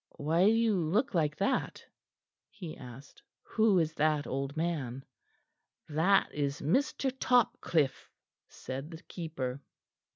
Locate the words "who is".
3.43-3.93